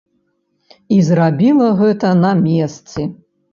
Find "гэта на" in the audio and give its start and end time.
1.83-2.35